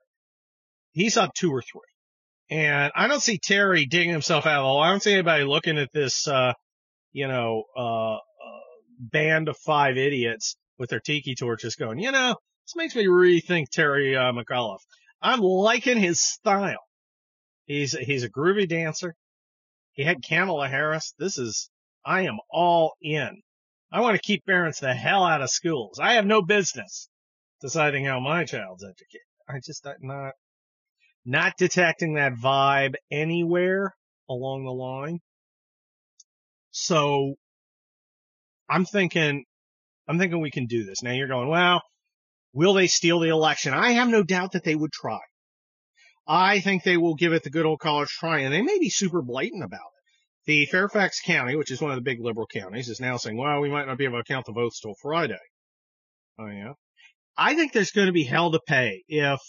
He's 0.91 1.17
up 1.17 1.33
two 1.33 1.51
or 1.51 1.61
three. 1.61 1.81
And 2.49 2.91
I 2.95 3.07
don't 3.07 3.21
see 3.21 3.39
Terry 3.39 3.85
digging 3.85 4.11
himself 4.11 4.45
out 4.45 4.59
of 4.59 4.63
the 4.63 4.67
hole. 4.67 4.81
I 4.81 4.89
don't 4.89 5.01
see 5.01 5.13
anybody 5.13 5.43
looking 5.43 5.77
at 5.77 5.89
this, 5.93 6.27
uh, 6.27 6.53
you 7.11 7.27
know, 7.27 7.63
uh, 7.75 8.15
uh, 8.15 8.19
band 8.99 9.49
of 9.49 9.57
five 9.57 9.97
idiots 9.97 10.55
with 10.77 10.89
their 10.89 10.99
tiki 10.99 11.35
torches 11.35 11.75
going, 11.75 11.99
you 11.99 12.11
know, 12.11 12.35
this 12.65 12.75
makes 12.75 12.95
me 12.95 13.05
rethink 13.05 13.69
Terry 13.69 14.15
uh, 14.15 14.31
McAuliffe. 14.31 14.83
I'm 15.21 15.39
liking 15.39 15.97
his 15.97 16.19
style. 16.19 16.83
He's 17.65 17.93
he's 17.93 18.23
a 18.23 18.29
groovy 18.29 18.67
dancer. 18.67 19.15
He 19.93 20.03
had 20.03 20.23
Kamala 20.23 20.67
Harris. 20.67 21.13
This 21.17 21.37
is 21.37 21.69
I 22.05 22.21
am 22.21 22.39
all 22.49 22.93
in. 23.01 23.41
I 23.91 24.01
want 24.01 24.15
to 24.15 24.21
keep 24.21 24.45
parents 24.45 24.79
the 24.79 24.93
hell 24.93 25.23
out 25.23 25.41
of 25.41 25.49
schools. 25.49 25.99
I 25.99 26.13
have 26.13 26.25
no 26.25 26.41
business 26.41 27.09
deciding 27.63 28.05
how 28.05 28.19
my 28.19 28.43
child's 28.43 28.83
educated. 28.83 29.25
I 29.49 29.59
just 29.65 29.87
not 30.01 30.33
not 31.25 31.53
detecting 31.57 32.15
that 32.15 32.33
vibe 32.33 32.95
anywhere 33.09 33.95
along 34.29 34.65
the 34.65 34.71
line. 34.71 35.19
So 36.71 37.35
I'm 38.69 38.85
thinking 38.85 39.45
I'm 40.07 40.19
thinking 40.19 40.41
we 40.41 40.51
can 40.51 40.65
do 40.65 40.83
this. 40.83 41.01
Now 41.01 41.13
you're 41.13 41.29
going, 41.29 41.47
well, 41.47 41.81
will 42.51 42.73
they 42.73 42.87
steal 42.87 43.19
the 43.19 43.29
election? 43.29 43.73
I 43.73 43.91
have 43.91 44.09
no 44.09 44.23
doubt 44.23 44.51
that 44.51 44.65
they 44.65 44.75
would 44.75 44.91
try. 44.91 45.19
I 46.27 46.59
think 46.59 46.83
they 46.83 46.97
will 46.97 47.15
give 47.15 47.33
it 47.33 47.43
the 47.43 47.49
good 47.49 47.65
old 47.65 47.79
college 47.79 48.09
try, 48.09 48.39
and 48.39 48.53
they 48.53 48.61
may 48.61 48.79
be 48.79 48.89
super 48.89 49.21
blatant 49.21 49.63
about 49.63 49.79
it. 49.79 50.03
The 50.45 50.65
Fairfax 50.65 51.21
County, 51.21 51.55
which 51.55 51.71
is 51.71 51.81
one 51.81 51.91
of 51.91 51.95
the 51.95 52.01
big 52.01 52.19
liberal 52.19 52.47
counties, 52.47 52.89
is 52.89 52.99
now 52.99 53.15
saying, 53.17 53.37
well, 53.37 53.61
we 53.61 53.69
might 53.69 53.87
not 53.87 53.97
be 53.97 54.05
able 54.05 54.19
to 54.19 54.23
count 54.25 54.45
the 54.45 54.51
votes 54.51 54.81
till 54.81 54.95
Friday. 55.01 55.39
Oh 56.37 56.47
yeah. 56.47 56.73
I 57.37 57.55
think 57.55 57.71
there's 57.71 57.91
going 57.91 58.07
to 58.07 58.13
be 58.13 58.23
hell 58.23 58.51
to 58.51 58.59
pay 58.67 59.03
if 59.07 59.39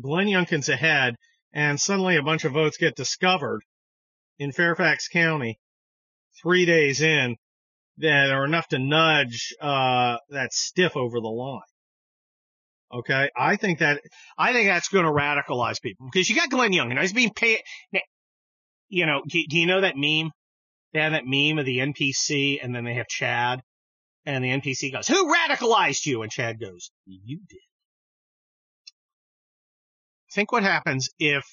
Glenn 0.00 0.26
Youngkin's 0.26 0.68
ahead 0.68 1.14
and 1.52 1.80
suddenly 1.80 2.16
a 2.16 2.22
bunch 2.22 2.44
of 2.44 2.52
votes 2.52 2.76
get 2.76 2.96
discovered 2.96 3.62
in 4.38 4.52
Fairfax 4.52 5.08
County 5.08 5.58
three 6.42 6.66
days 6.66 7.00
in 7.00 7.36
that 7.98 8.30
are 8.30 8.44
enough 8.44 8.68
to 8.68 8.78
nudge 8.78 9.54
uh, 9.60 10.16
that 10.30 10.52
stiff 10.52 10.96
over 10.96 11.20
the 11.20 11.28
line. 11.28 11.60
Okay, 12.92 13.30
I 13.36 13.56
think 13.56 13.78
that 13.78 14.00
I 14.36 14.52
think 14.52 14.68
that's 14.68 14.88
going 14.88 15.04
to 15.04 15.12
radicalize 15.12 15.80
people 15.80 16.08
because 16.12 16.28
you 16.28 16.34
got 16.34 16.50
Glenn 16.50 16.72
Young 16.72 16.90
and 16.90 16.98
he's 16.98 17.12
being 17.12 17.32
paid. 17.32 17.60
You 18.88 19.06
know, 19.06 19.22
do, 19.28 19.40
do 19.48 19.58
you 19.58 19.66
know 19.66 19.82
that 19.82 19.96
meme? 19.96 20.32
They 20.92 21.00
have 21.00 21.12
that 21.12 21.24
meme 21.24 21.60
of 21.60 21.66
the 21.66 21.78
NPC 21.78 22.58
and 22.60 22.74
then 22.74 22.84
they 22.84 22.94
have 22.94 23.06
Chad 23.06 23.60
and 24.26 24.44
the 24.44 24.50
NPC 24.50 24.92
goes, 24.92 25.08
"Who 25.08 25.32
radicalized 25.34 26.06
you?" 26.06 26.22
And 26.22 26.30
Chad 26.30 26.60
goes, 26.60 26.90
"You 27.06 27.40
did." 27.48 27.58
Think 30.32 30.52
what 30.52 30.62
happens 30.62 31.10
if 31.18 31.44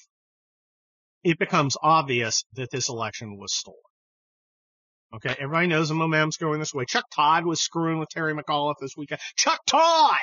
it 1.24 1.38
becomes 1.38 1.76
obvious 1.82 2.44
that 2.54 2.70
this 2.70 2.88
election 2.88 3.36
was 3.36 3.52
stolen. 3.54 3.80
Okay, 5.14 5.34
everybody 5.38 5.66
knows 5.66 5.88
the 5.88 5.94
momentum's 5.94 6.36
going 6.36 6.60
this 6.60 6.74
way. 6.74 6.84
Chuck 6.84 7.06
Todd 7.14 7.44
was 7.44 7.60
screwing 7.60 7.98
with 7.98 8.10
Terry 8.10 8.34
McAuliffe 8.34 8.76
this 8.80 8.96
weekend. 8.96 9.20
Chuck 9.36 9.60
Todd 9.66 10.18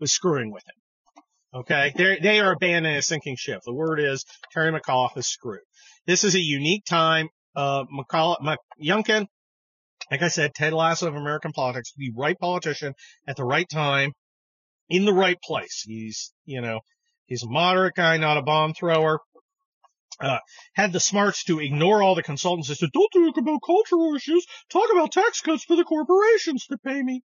was 0.00 0.12
screwing 0.12 0.50
with 0.50 0.64
him. 0.66 1.22
Okay, 1.52 1.92
they 1.94 2.18
they 2.20 2.40
are 2.40 2.52
abandoning 2.52 2.96
a 2.96 3.02
sinking 3.02 3.36
ship. 3.36 3.60
The 3.64 3.74
word 3.74 4.00
is 4.00 4.24
Terry 4.52 4.72
McAuliffe 4.72 5.18
is 5.18 5.26
screwed. 5.26 5.60
This 6.06 6.24
is 6.24 6.34
a 6.34 6.40
unique 6.40 6.84
time. 6.84 7.28
Uh, 7.54 7.84
McAuliffe, 7.84 8.56
Youngkin, 8.82 9.26
like 10.10 10.22
I 10.22 10.28
said, 10.28 10.54
Ted 10.54 10.72
Lasso 10.72 11.08
of 11.08 11.14
American 11.14 11.52
politics, 11.52 11.92
the 11.96 12.12
right 12.16 12.38
politician 12.38 12.94
at 13.26 13.36
the 13.36 13.44
right 13.44 13.68
time, 13.68 14.12
in 14.88 15.04
the 15.04 15.12
right 15.12 15.40
place. 15.42 15.82
He's, 15.86 16.32
you 16.44 16.60
know, 16.60 16.80
he's 17.26 17.44
a 17.44 17.48
moderate 17.48 17.94
guy, 17.94 18.16
not 18.16 18.38
a 18.38 18.42
bomb 18.42 18.74
thrower 18.74 19.20
uh, 20.20 20.38
had 20.74 20.92
the 20.92 21.00
smarts 21.00 21.44
to 21.44 21.60
ignore 21.60 22.02
all 22.02 22.14
the 22.14 22.22
consultants 22.22 22.68
and 22.68 22.76
said, 22.76 22.90
don't 22.92 23.10
talk 23.12 23.36
about 23.38 23.60
cultural 23.64 24.14
issues, 24.14 24.46
talk 24.70 24.88
about 24.92 25.12
tax 25.12 25.40
cuts 25.40 25.64
for 25.64 25.76
the 25.76 25.84
corporations 25.84 26.66
that 26.68 26.82
pay 26.82 27.02
me. 27.02 27.22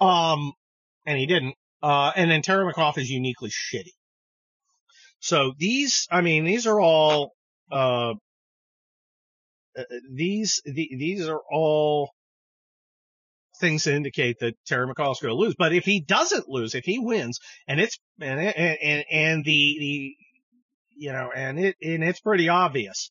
Um, 0.00 0.52
and 1.06 1.18
he 1.18 1.26
didn't. 1.26 1.54
Uh, 1.82 2.12
and 2.14 2.30
then 2.30 2.42
Terry 2.42 2.70
McAuliffe 2.70 2.98
is 2.98 3.10
uniquely 3.10 3.50
shitty. 3.50 3.94
So 5.20 5.52
these, 5.58 6.06
I 6.10 6.20
mean, 6.20 6.44
these 6.44 6.66
are 6.66 6.80
all, 6.80 7.32
uh 7.70 8.14
Uh, 9.78 9.82
uh, 9.82 9.98
these, 10.12 10.60
the, 10.64 10.88
these 10.98 11.28
are 11.28 11.40
all 11.50 12.10
things 13.60 13.84
to 13.84 13.94
indicate 13.94 14.38
that 14.40 14.54
Terry 14.66 14.86
McAuliffe's 14.86 15.20
going 15.20 15.34
to 15.34 15.40
lose. 15.40 15.54
But 15.56 15.72
if 15.72 15.84
he 15.84 16.00
doesn't 16.00 16.48
lose, 16.48 16.74
if 16.74 16.84
he 16.84 16.98
wins, 16.98 17.38
and 17.66 17.80
it's 17.80 17.98
and 18.20 18.40
and 18.40 19.04
and 19.10 19.44
the 19.44 19.76
the 19.78 20.16
you 20.98 21.12
know, 21.12 21.30
and 21.34 21.58
it, 21.58 21.76
and 21.82 22.02
it's 22.02 22.20
pretty 22.20 22.48
obvious. 22.48 23.10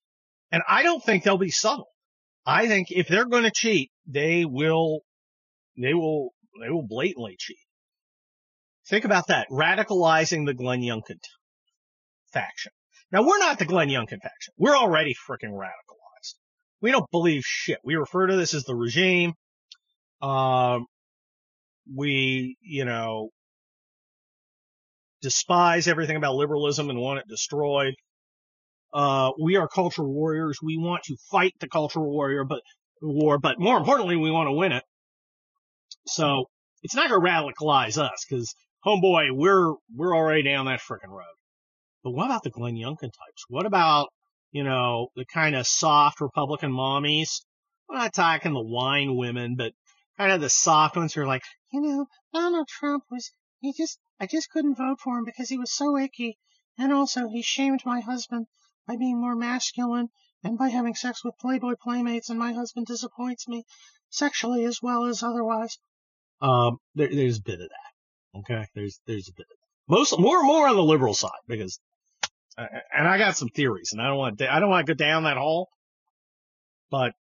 And 0.52 0.62
I 0.68 0.84
don't 0.84 1.04
think 1.04 1.24
they'll 1.24 1.38
be 1.38 1.52
subtle. 1.52 1.88
I 2.46 2.68
think 2.68 2.88
if 2.92 3.08
they're 3.08 3.26
going 3.26 3.44
to 3.44 3.52
cheat, 3.52 3.92
they 4.06 4.46
will, 4.46 5.02
they 5.78 5.94
will, 5.94 6.30
they 6.62 6.70
will 6.70 6.86
blatantly 6.88 7.36
cheat. 7.38 7.58
Think 8.88 9.04
about 9.04 9.28
that. 9.28 9.48
Radicalizing 9.52 10.46
the 10.46 10.54
Glenn 10.54 10.82
Youngkin 10.82 11.20
faction. 12.32 12.72
Now 13.12 13.24
we're 13.24 13.40
not 13.40 13.60
the 13.60 13.66
Glenn 13.66 13.90
Youngkin 13.90 14.22
faction. 14.22 14.54
We're 14.58 14.76
already 14.78 15.14
freaking 15.14 15.52
radicalized. 15.52 15.87
We 16.82 16.92
don't 16.92 17.10
believe 17.12 17.44
shit. 17.46 17.80
We 17.84 17.96
refer 17.96 18.28
to 18.28 18.36
this 18.36 18.54
as 18.54 18.64
the 18.64 18.76
regime. 18.76 19.34
Um, 20.22 20.86
we, 21.96 22.58
you 22.62 22.86
know, 22.86 23.30
despise 25.22 25.88
everything 25.88 26.18
about 26.18 26.36
liberalism 26.36 26.90
and 26.90 27.00
want 27.00 27.20
it 27.20 27.28
destroyed. 27.28 27.96
Uh, 28.94 29.32
we 29.42 29.56
are 29.58 29.68
cultural 29.68 30.12
warriors. 30.12 30.60
We 30.62 30.78
want 30.78 31.04
to 31.04 31.18
fight 31.30 31.54
the 31.60 31.68
cultural 31.68 32.10
warrior, 32.10 32.44
but 32.44 32.62
war, 33.02 33.38
but 33.38 33.60
more 33.60 33.78
importantly, 33.78 34.16
we 34.16 34.32
want 34.32 34.48
to 34.48 34.54
win 34.54 34.72
it. 34.72 34.84
So 36.08 36.46
it's 36.84 36.96
not 36.96 37.10
going 37.10 37.22
to 37.22 37.28
radicalize 37.28 37.98
us 37.98 38.26
because 38.28 38.56
homeboy, 38.86 39.30
we're, 39.32 39.74
we're 39.96 40.16
already 40.16 40.44
down 40.44 40.66
that 40.68 40.80
freaking 40.80 41.10
road. 41.10 41.26
But 42.04 42.12
what 42.12 42.26
about 42.26 42.44
the 42.44 42.50
Glenn 42.50 42.76
Youngkin 42.76 43.02
types? 43.02 43.46
What 43.50 43.66
about, 43.66 44.08
you 44.52 44.64
know, 44.64 45.10
the 45.16 45.26
kind 45.26 45.56
of 45.56 45.68
soft 45.68 46.22
Republican 46.22 46.72
mommies? 46.72 47.42
I'm 47.90 47.98
not 47.98 48.14
talking 48.14 48.54
the 48.54 48.62
wine 48.62 49.16
women, 49.16 49.56
but 49.56 49.74
kind 50.18 50.32
of 50.32 50.42
the 50.42 50.50
soft 50.50 50.96
ones 50.96 51.14
who 51.14 51.22
are 51.22 51.28
like, 51.28 51.44
you 51.72 51.82
know, 51.82 52.08
Donald 52.34 52.68
Trump 52.68 53.04
was 53.10 53.32
he 53.60 53.74
just, 53.74 54.00
I 54.20 54.26
just 54.28 54.50
couldn't 54.50 54.76
vote 54.76 55.00
for 55.00 55.18
him 55.18 55.26
because 55.26 55.50
he 55.50 55.58
was 55.58 55.76
so 55.76 55.98
icky. 55.98 56.38
And 56.78 56.94
also, 56.94 57.28
he 57.28 57.42
shamed 57.42 57.82
my 57.86 58.02
husband 58.02 58.48
by 58.88 58.98
being 58.98 59.20
more 59.20 59.36
masculine 59.36 60.10
and 60.44 60.58
by 60.58 60.70
having 60.70 60.96
sex 60.96 61.24
with 61.24 61.38
Playboy 61.40 61.74
playmates, 61.82 62.30
and 62.30 62.38
my 62.38 62.54
husband 62.54 62.86
disappoints 62.86 63.48
me 63.48 63.66
sexually 64.10 64.64
as 64.64 64.80
well 64.82 65.06
as 65.06 65.24
otherwise. 65.24 65.78
Um, 66.42 66.78
there, 66.96 67.10
there's 67.14 67.40
a 67.40 67.42
bit 67.42 67.62
of 67.62 67.70
that. 67.70 68.40
Okay, 68.40 68.68
there's 68.76 69.00
there's 69.08 69.30
a 69.30 69.34
bit 69.34 69.48
of 69.50 69.58
that. 69.58 69.94
Most 69.94 70.20
more 70.20 70.44
more 70.44 70.68
on 70.68 70.76
the 70.76 70.84
liberal 70.84 71.14
side 71.14 71.32
because, 71.48 71.80
and 72.58 73.08
I 73.08 73.18
got 73.18 73.38
some 73.38 73.50
theories, 73.50 73.90
and 73.92 74.02
I 74.02 74.08
don't 74.08 74.18
want 74.18 74.38
to 74.40 74.52
I 74.54 74.60
don't 74.60 74.70
want 74.70 74.88
to 74.88 74.94
go 74.94 74.98
down 74.98 75.24
that 75.24 75.38
hole, 75.38 75.70
but 76.90 77.14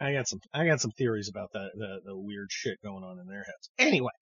I 0.00 0.12
got 0.12 0.28
some 0.28 0.40
I 0.52 0.66
got 0.66 0.80
some 0.80 0.90
theories 0.92 1.28
about 1.28 1.52
that 1.52 1.70
the, 1.74 2.00
the 2.04 2.16
weird 2.16 2.48
shit 2.50 2.78
going 2.82 3.04
on 3.04 3.18
in 3.18 3.26
their 3.26 3.44
heads. 3.44 3.70
Anyway, 3.78 4.12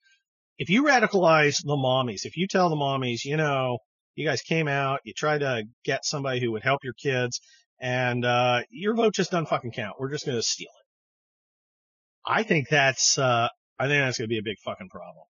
if 0.58 0.70
you 0.70 0.84
radicalize 0.84 1.62
the 1.62 1.76
mommies, 1.76 2.24
if 2.24 2.36
you 2.36 2.46
tell 2.46 2.68
the 2.68 2.76
mommies, 2.76 3.24
you 3.24 3.36
know, 3.36 3.78
you 4.14 4.26
guys 4.26 4.42
came 4.42 4.68
out, 4.68 5.00
you 5.04 5.12
tried 5.12 5.38
to 5.38 5.64
get 5.84 6.04
somebody 6.04 6.40
who 6.40 6.52
would 6.52 6.62
help 6.62 6.84
your 6.84 6.94
kids, 6.94 7.40
and 7.80 8.24
uh, 8.24 8.62
your 8.70 8.94
vote 8.94 9.14
just 9.14 9.30
doesn't 9.30 9.48
fucking 9.48 9.72
count. 9.72 9.96
We're 9.98 10.10
just 10.10 10.26
to 10.26 10.42
steal 10.42 10.68
it. 10.68 12.30
I 12.30 12.44
think 12.44 12.68
that's, 12.68 13.18
uh, 13.18 13.48
I 13.78 13.88
think 13.88 14.04
that's 14.04 14.18
to 14.18 14.28
be 14.28 14.38
a 14.38 14.42
big 14.44 14.58
fucking 14.64 14.90
problem. 14.90 15.24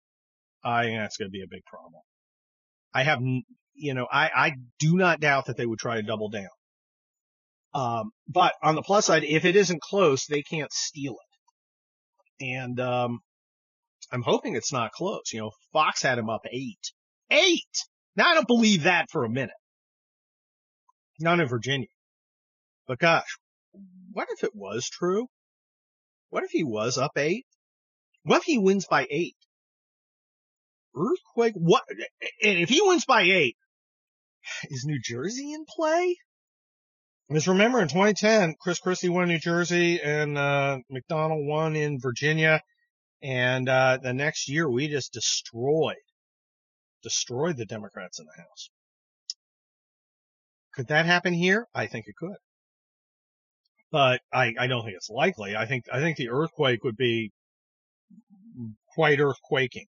I 0.63 0.83
think 0.83 0.99
that's 0.99 1.17
to 1.17 1.29
be 1.29 1.41
a 1.41 1.47
big 1.49 1.63
problem. 1.63 2.01
I 2.93 3.03
have, 3.03 3.19
you 3.73 3.93
know, 3.93 4.07
I, 4.11 4.29
I 4.35 4.51
do 4.79 4.95
not 4.95 5.19
doubt 5.19 5.45
that 5.45 5.57
they 5.57 5.65
would 5.65 5.79
try 5.79 5.95
to 5.95 6.03
double 6.03 6.29
down. 6.29 6.49
Um, 7.73 8.11
but 8.27 8.53
on 8.61 8.75
the 8.75 8.81
plus 8.81 9.05
side, 9.05 9.23
if 9.23 9.45
it 9.45 9.55
isn't 9.55 9.81
close, 9.81 10.25
they 10.25 10.41
can't 10.41 10.71
steal 10.71 11.13
it. 12.39 12.45
And, 12.45 12.79
um, 12.79 13.19
I'm 14.11 14.23
hoping 14.23 14.55
it's 14.55 14.73
not 14.73 14.91
close. 14.91 15.31
You 15.31 15.39
know, 15.39 15.51
Fox 15.71 16.01
had 16.01 16.17
him 16.17 16.29
up 16.29 16.41
eight. 16.51 16.91
Eight! 17.29 17.85
Now 18.15 18.29
I 18.29 18.33
don't 18.33 18.47
believe 18.47 18.83
that 18.83 19.09
for 19.09 19.23
a 19.23 19.29
minute. 19.29 19.55
Not 21.19 21.39
in 21.39 21.47
Virginia. 21.47 21.87
But 22.87 22.99
gosh, 22.99 23.37
what 24.11 24.27
if 24.31 24.43
it 24.43 24.51
was 24.53 24.89
true? 24.89 25.27
What 26.29 26.43
if 26.43 26.51
he 26.51 26.63
was 26.63 26.97
up 26.97 27.11
eight? 27.15 27.45
What 28.23 28.39
if 28.39 28.43
he 28.43 28.57
wins 28.57 28.85
by 28.85 29.07
eight? 29.09 29.35
Earthquake? 30.95 31.53
What? 31.55 31.83
And 32.43 32.59
if 32.59 32.69
he 32.69 32.81
wins 32.81 33.05
by 33.05 33.21
eight, 33.23 33.57
is 34.69 34.85
New 34.85 34.99
Jersey 35.03 35.53
in 35.53 35.65
play? 35.65 36.17
Because 37.29 37.47
remember 37.47 37.81
in 37.81 37.87
2010, 37.87 38.55
Chris 38.61 38.79
Christie 38.79 39.09
won 39.09 39.27
New 39.29 39.39
Jersey 39.39 40.01
and, 40.01 40.37
uh, 40.37 40.79
McDonnell 40.91 41.45
won 41.47 41.75
in 41.75 41.99
Virginia. 41.99 42.61
And 43.23 43.69
uh, 43.69 43.99
the 44.01 44.13
next 44.13 44.49
year, 44.49 44.69
we 44.69 44.87
just 44.89 45.13
destroyed, 45.13 45.95
destroyed 47.03 47.57
the 47.57 47.65
Democrats 47.65 48.19
in 48.19 48.25
the 48.25 48.41
House. 48.41 48.69
Could 50.73 50.87
that 50.87 51.05
happen 51.05 51.33
here? 51.33 51.67
I 51.73 51.87
think 51.87 52.07
it 52.07 52.15
could. 52.17 52.35
but 53.91 54.21
I, 54.33 54.53
I 54.59 54.67
don't 54.67 54.83
think 54.83 54.95
it's 54.95 55.09
likely. 55.09 55.55
I 55.55 55.65
think 55.65 55.85
I 55.91 55.99
think 55.99 56.17
the 56.17 56.29
earthquake 56.29 56.83
would 56.83 56.97
be 56.97 57.31
quite 58.95 59.19
earthquaking, 59.19 59.87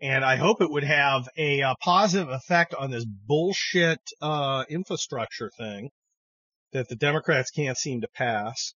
and 0.00 0.24
I 0.24 0.36
hope 0.36 0.62
it 0.62 0.70
would 0.70 0.84
have 0.84 1.28
a, 1.36 1.60
a 1.60 1.74
positive 1.80 2.30
effect 2.30 2.74
on 2.74 2.90
this 2.90 3.04
bullshit 3.04 4.00
uh, 4.22 4.64
infrastructure 4.68 5.50
thing 5.58 5.90
that 6.72 6.88
the 6.88 6.96
Democrats 6.96 7.50
can't 7.50 7.76
seem 7.76 8.00
to 8.00 8.08
pass. 8.14 8.72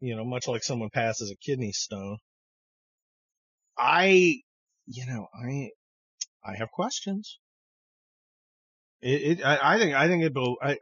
You 0.00 0.16
know, 0.16 0.24
much 0.24 0.48
like 0.48 0.62
someone 0.62 0.90
passes 0.90 1.30
a 1.30 1.36
kidney 1.36 1.72
stone. 1.72 2.18
I, 3.78 4.40
you 4.86 5.06
know, 5.06 5.26
I, 5.34 5.70
I 6.44 6.56
have 6.56 6.70
questions. 6.70 7.38
It, 9.00 9.38
it 9.38 9.44
I, 9.44 9.74
I 9.74 9.78
think, 9.78 9.94
I 9.94 10.08
think 10.08 10.24
it 10.24 10.34
will, 10.34 10.56
I, 10.62 10.78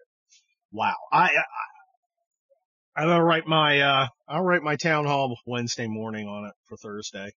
wow. 0.72 0.96
I, 1.12 1.24
I, 1.26 1.32
I'm 2.96 3.08
gonna 3.08 3.24
write 3.24 3.46
my, 3.46 3.80
uh, 3.80 4.08
I'll 4.28 4.42
write 4.42 4.62
my 4.62 4.76
town 4.76 5.06
hall 5.06 5.36
Wednesday 5.46 5.86
morning 5.86 6.26
on 6.26 6.46
it 6.46 6.52
for 6.64 6.76
Thursday. 6.76 7.30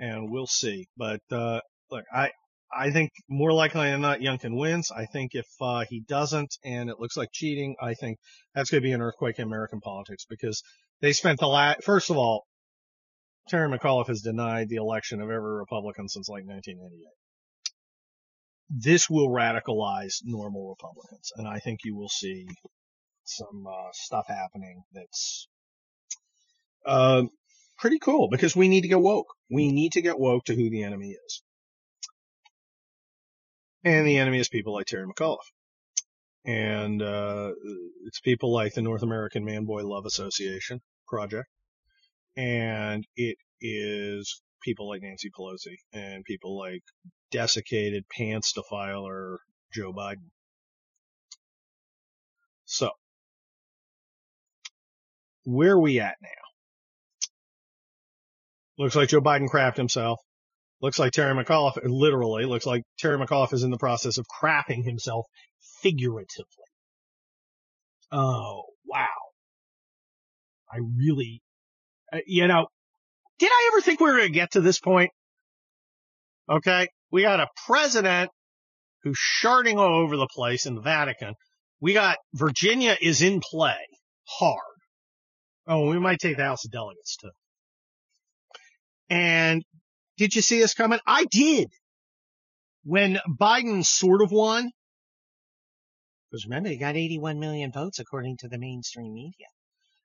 And 0.00 0.30
we'll 0.30 0.46
see. 0.46 0.86
But, 0.96 1.20
uh, 1.30 1.60
look, 1.90 2.04
I, 2.12 2.30
I 2.72 2.90
think 2.90 3.10
more 3.28 3.52
likely 3.52 3.90
than 3.90 4.00
not 4.00 4.20
Youngkin 4.20 4.56
wins. 4.58 4.90
I 4.90 5.06
think 5.06 5.32
if, 5.34 5.46
uh, 5.60 5.84
he 5.88 6.00
doesn't 6.00 6.56
and 6.64 6.90
it 6.90 6.98
looks 6.98 7.16
like 7.16 7.28
cheating, 7.32 7.76
I 7.80 7.94
think 7.94 8.18
that's 8.54 8.70
going 8.70 8.82
to 8.82 8.86
be 8.86 8.92
an 8.92 9.02
earthquake 9.02 9.38
in 9.38 9.44
American 9.44 9.80
politics 9.80 10.24
because 10.28 10.62
they 11.00 11.12
spent 11.12 11.38
the 11.38 11.46
last, 11.46 11.84
first 11.84 12.10
of 12.10 12.16
all, 12.16 12.46
Terry 13.48 13.68
McAuliffe 13.68 14.08
has 14.08 14.22
denied 14.22 14.68
the 14.68 14.76
election 14.76 15.20
of 15.20 15.28
every 15.30 15.58
Republican 15.58 16.08
since 16.08 16.28
like 16.28 16.44
1988. 16.46 17.04
This 18.70 19.10
will 19.10 19.28
radicalize 19.28 20.20
normal 20.22 20.68
Republicans, 20.68 21.32
and 21.36 21.48
I 21.48 21.58
think 21.58 21.80
you 21.84 21.96
will 21.96 22.08
see 22.08 22.46
some 23.24 23.66
uh, 23.66 23.90
stuff 23.92 24.26
happening 24.28 24.82
that's 24.92 25.48
uh, 26.86 27.24
pretty 27.80 27.98
cool 27.98 28.28
because 28.28 28.54
we 28.54 28.68
need 28.68 28.82
to 28.82 28.88
get 28.88 29.00
woke. 29.00 29.34
We 29.50 29.72
need 29.72 29.92
to 29.92 30.02
get 30.02 30.18
woke 30.18 30.44
to 30.44 30.54
who 30.54 30.70
the 30.70 30.84
enemy 30.84 31.16
is. 31.26 31.42
And 33.82 34.06
the 34.06 34.18
enemy 34.18 34.38
is 34.38 34.48
people 34.48 34.74
like 34.74 34.86
Terry 34.86 35.06
McAuliffe. 35.06 35.38
And 36.44 37.02
uh, 37.02 37.52
it's 38.06 38.20
people 38.20 38.52
like 38.52 38.74
the 38.74 38.82
North 38.82 39.02
American 39.02 39.44
Man 39.44 39.64
Boy 39.64 39.84
Love 39.84 40.06
Association 40.06 40.80
Project 41.08 41.48
and 42.36 43.06
it 43.16 43.36
is 43.60 44.42
people 44.62 44.88
like 44.88 45.02
Nancy 45.02 45.30
Pelosi 45.30 45.76
and 45.92 46.24
people 46.24 46.58
like 46.58 46.82
desiccated 47.30 48.04
pants 48.08 48.52
defiler 48.52 49.40
Joe 49.72 49.92
Biden. 49.92 50.30
So, 52.64 52.90
where 55.44 55.72
are 55.72 55.80
we 55.80 56.00
at 56.00 56.16
now? 56.22 56.49
Looks 58.80 58.96
like 58.96 59.10
Joe 59.10 59.20
Biden 59.20 59.48
crapped 59.48 59.76
himself. 59.76 60.18
Looks 60.80 60.98
like 60.98 61.12
Terry 61.12 61.34
McAuliffe, 61.34 61.78
literally, 61.84 62.46
looks 62.46 62.66
like 62.66 62.82
Terry 62.98 63.18
McAuliffe 63.18 63.52
is 63.52 63.62
in 63.62 63.70
the 63.70 63.78
process 63.78 64.16
of 64.18 64.26
crapping 64.26 64.82
himself 64.82 65.26
figuratively. 65.82 66.46
Oh, 68.10 68.64
wow. 68.86 69.06
I 70.72 70.78
really 70.96 71.42
uh, 72.12 72.18
you 72.26 72.46
know, 72.46 72.66
did 73.38 73.50
I 73.50 73.70
ever 73.72 73.80
think 73.80 74.00
we 74.00 74.06
were 74.06 74.16
going 74.16 74.28
to 74.28 74.34
get 74.34 74.52
to 74.52 74.60
this 74.60 74.80
point? 74.80 75.10
Okay. 76.48 76.88
We 77.10 77.22
got 77.22 77.40
a 77.40 77.48
president 77.66 78.30
who's 79.02 79.18
sharding 79.18 79.76
all 79.76 80.02
over 80.02 80.16
the 80.16 80.28
place 80.34 80.66
in 80.66 80.74
the 80.74 80.80
Vatican. 80.80 81.34
We 81.80 81.94
got 81.94 82.18
Virginia 82.34 82.96
is 83.00 83.22
in 83.22 83.40
play 83.40 83.78
hard. 84.24 84.58
Oh, 85.66 85.88
we 85.88 85.98
might 85.98 86.18
take 86.18 86.36
the 86.36 86.44
House 86.44 86.64
of 86.64 86.72
Delegates 86.72 87.16
too. 87.16 87.30
And 89.10 89.64
did 90.16 90.34
you 90.34 90.42
see 90.42 90.62
us 90.62 90.74
coming? 90.74 91.00
I 91.06 91.24
did. 91.24 91.68
When 92.84 93.18
Biden 93.28 93.84
sort 93.84 94.22
of 94.22 94.30
won, 94.30 94.70
because 96.30 96.46
remember, 96.46 96.68
he 96.68 96.76
got 96.76 96.96
81 96.96 97.40
million 97.40 97.72
votes 97.72 97.98
according 97.98 98.36
to 98.38 98.48
the 98.48 98.58
mainstream 98.58 99.12
media. 99.12 99.48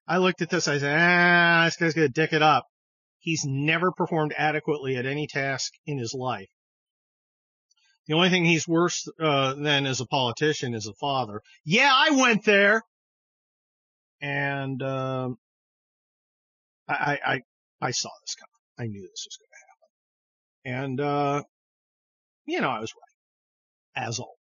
I 0.08 0.18
looked 0.18 0.42
at 0.42 0.50
this, 0.50 0.68
I 0.68 0.80
said, 0.80 0.98
ah, 1.00 1.66
this 1.66 1.78
guy's 1.78 1.94
gonna 1.94 2.10
dick 2.10 2.34
it 2.34 2.42
up. 2.42 2.66
He's 3.20 3.44
never 3.46 3.92
performed 3.92 4.34
adequately 4.38 4.98
at 4.98 5.06
any 5.06 5.28
task 5.28 5.72
in 5.86 5.98
his 5.98 6.14
life. 6.14 6.50
The 8.08 8.14
only 8.14 8.30
thing 8.30 8.46
he's 8.46 8.68
worse 8.68 9.08
uh, 9.20 9.56
than 9.56 9.88
as 9.88 10.00
a 10.00 10.06
politician 10.06 10.76
is 10.76 10.86
a 10.88 10.94
father. 10.94 11.42
Yeah, 11.64 11.92
I 11.92 12.12
went 12.12 12.46
there, 12.46 12.84
and 14.22 14.82
um, 14.84 15.38
I, 16.88 17.20
I 17.26 17.42
I 17.82 17.92
saw 17.92 18.12
this 18.22 18.36
coming. 18.36 18.55
I 18.78 18.88
knew 18.88 19.02
this 19.02 19.26
was 19.28 19.38
going 19.38 19.50
to 19.52 20.78
happen, 20.78 20.84
and 20.84 21.02
uh, 21.02 21.44
you 22.46 22.62
know 22.62 22.70
I 22.70 22.80
was 22.80 22.94
right, 22.94 24.04
as 24.08 24.20
always. 24.20 24.36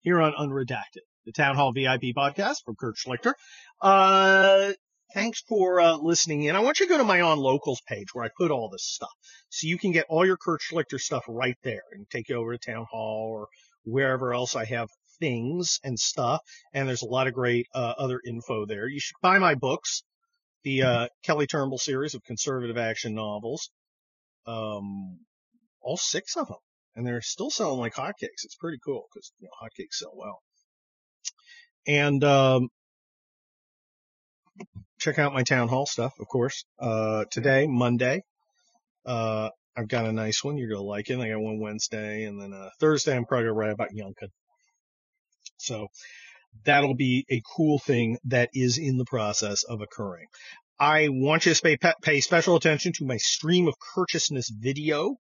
Here 0.00 0.20
on 0.20 0.32
Unredacted, 0.32 1.04
the 1.26 1.32
Town 1.32 1.56
Hall 1.56 1.72
VIP 1.72 2.14
podcast 2.16 2.64
from 2.64 2.76
Kurt 2.76 2.96
Schlichter. 2.96 3.34
Uh, 3.82 4.72
thanks 5.12 5.42
for 5.42 5.80
uh, 5.80 5.96
listening 5.96 6.44
in. 6.44 6.56
I 6.56 6.60
want 6.60 6.80
you 6.80 6.86
to 6.86 6.90
go 6.90 6.98
to 6.98 7.04
my 7.04 7.20
on 7.20 7.38
locals 7.38 7.82
page 7.86 8.14
where 8.14 8.24
I 8.24 8.30
put 8.34 8.50
all 8.50 8.70
this 8.70 8.86
stuff, 8.86 9.12
so 9.50 9.66
you 9.66 9.76
can 9.76 9.92
get 9.92 10.06
all 10.08 10.24
your 10.24 10.38
Kurt 10.38 10.60
Schlichter 10.62 10.98
stuff 10.98 11.24
right 11.28 11.58
there, 11.62 11.82
and 11.92 12.08
take 12.08 12.30
you 12.30 12.36
over 12.36 12.56
to 12.56 12.72
Town 12.72 12.86
Hall 12.90 13.28
or 13.30 13.48
wherever 13.84 14.32
else 14.32 14.56
I 14.56 14.64
have 14.64 14.88
things 15.20 15.78
and 15.84 15.98
stuff. 15.98 16.40
And 16.72 16.88
there's 16.88 17.02
a 17.02 17.06
lot 17.06 17.26
of 17.26 17.34
great 17.34 17.66
uh, 17.74 17.94
other 17.98 18.20
info 18.26 18.66
there. 18.66 18.88
You 18.88 19.00
should 19.00 19.16
buy 19.22 19.38
my 19.38 19.54
books, 19.54 20.02
the 20.62 20.82
uh, 20.82 21.08
Kelly 21.22 21.46
Turnbull 21.46 21.78
series 21.78 22.14
of 22.14 22.24
conservative 22.24 22.76
action 22.76 23.14
novels, 23.14 23.70
um, 24.46 25.20
all 25.80 25.96
six 25.96 26.36
of 26.36 26.48
them, 26.48 26.56
and 26.94 27.06
they're 27.06 27.22
still 27.22 27.50
selling 27.50 27.80
like 27.80 27.94
hotcakes. 27.94 28.44
It's 28.44 28.56
pretty 28.56 28.78
cool 28.84 29.06
because 29.12 29.32
you 29.38 29.48
know, 29.48 29.52
hotcakes 29.62 29.94
sell 29.98 30.12
well. 30.14 30.40
And 31.86 32.22
um, 32.24 32.68
check 34.98 35.18
out 35.18 35.32
my 35.32 35.42
town 35.42 35.68
hall 35.68 35.86
stuff, 35.86 36.12
of 36.20 36.28
course. 36.28 36.64
Uh, 36.78 37.24
today, 37.30 37.66
Monday, 37.66 38.22
uh, 39.06 39.50
I've 39.76 39.88
got 39.88 40.06
a 40.06 40.12
nice 40.12 40.44
one. 40.44 40.58
You're 40.58 40.68
gonna 40.68 40.82
like 40.82 41.10
it. 41.10 41.18
I 41.18 41.28
got 41.28 41.40
one 41.40 41.60
Wednesday, 41.60 42.24
and 42.24 42.40
then 42.40 42.52
uh, 42.52 42.70
Thursday 42.80 43.16
I'm 43.16 43.24
probably 43.24 43.44
gonna 43.44 43.54
write 43.54 43.72
about 43.72 43.90
Youngkin. 43.94 44.28
So 45.56 45.88
that'll 46.64 46.94
be 46.94 47.24
a 47.30 47.42
cool 47.56 47.78
thing 47.78 48.18
that 48.24 48.50
is 48.54 48.78
in 48.78 48.96
the 48.98 49.04
process 49.04 49.62
of 49.64 49.80
occurring. 49.80 50.26
I 50.78 51.08
want 51.10 51.46
you 51.46 51.54
to 51.54 51.62
pay, 51.62 51.78
pay 52.02 52.20
special 52.20 52.56
attention 52.56 52.92
to 52.94 53.04
my 53.04 53.18
stream 53.18 53.68
of 53.68 53.74
courteousness 53.94 54.50
video. 54.50 55.16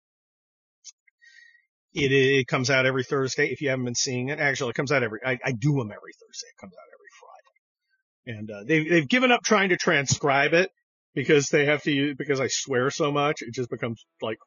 It, 1.94 2.12
it 2.12 2.48
comes 2.48 2.70
out 2.70 2.86
every 2.86 3.04
Thursday. 3.04 3.48
If 3.50 3.62
you 3.62 3.70
haven't 3.70 3.86
been 3.86 3.96
seeing 3.96 4.30
it, 4.30 4.40
actually, 4.40 4.70
it 4.70 4.76
comes 4.76 4.92
out 4.92 5.02
every. 5.02 5.20
I, 5.26 5.40
I 5.44 5.52
do 5.52 5.72
them 5.74 5.92
every 5.92 6.14
Thursday. 6.14 6.48
It 6.48 6.62
comes 6.62 6.74
out 6.74 6.88
every 6.94 7.10
Friday. 7.20 8.40
and 8.40 8.52
uh, 8.52 8.64
they've 8.68 8.90
they've 8.90 9.10
given 9.10 9.32
up 9.32 9.42
trying 9.44 9.70
to 9.70 9.78
transcribe 9.78 10.54
it 10.54 10.70
because 11.16 11.50
they 11.50 11.66
have 11.66 11.82
to 11.84 12.14
because 12.16 12.40
I 12.40 12.48
swear 12.50 12.92
so 12.92 13.12
much 13.12 13.42
it 13.42 13.54
just 13.54 13.72
becomes 13.72 14.06
like 14.22 14.38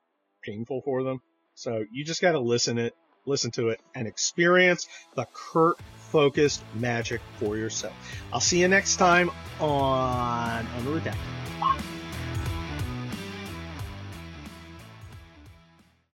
painful 0.45 0.83
for 0.85 1.03
them. 1.03 1.19
So 1.55 1.85
you 1.93 2.05
just 2.05 2.23
got 2.23 2.33
to 2.33 2.41
listen 2.41 2.79
it, 2.79 2.95
listen 3.31 3.51
to 3.53 3.71
it, 3.71 3.81
and 3.95 4.07
experience 4.07 4.89
the 5.15 5.27
Kurt 5.33 5.79
focused 5.95 6.63
magic 6.75 7.21
for 7.39 7.57
yourself. 7.57 7.95
I'll 8.33 8.41
see 8.41 8.61
you 8.61 8.69
next 8.69 8.97
time 8.97 9.31
on 9.61 10.67
Unredacted. 10.67 12.00